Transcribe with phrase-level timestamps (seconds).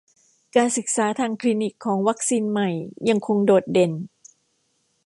[0.55, 2.69] การศึกษาทางคลินิกของวัคซีนใหม่
[3.09, 3.91] ยังคงโดดเด่น